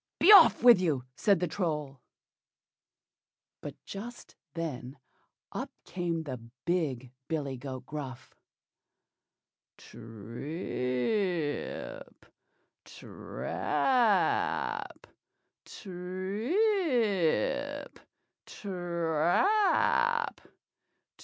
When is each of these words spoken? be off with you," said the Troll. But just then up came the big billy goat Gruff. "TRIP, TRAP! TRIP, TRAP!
be 0.19 0.31
off 0.33 0.63
with 0.63 0.81
you," 0.81 1.03
said 1.15 1.39
the 1.39 1.45
Troll. 1.47 2.01
But 3.61 3.75
just 3.85 4.35
then 4.55 4.97
up 5.51 5.69
came 5.85 6.23
the 6.23 6.39
big 6.65 7.11
billy 7.27 7.55
goat 7.55 7.85
Gruff. 7.85 8.33
"TRIP, 9.77 12.25
TRAP! 12.83 15.05
TRIP, 15.65 16.49
TRAP! 18.47 20.41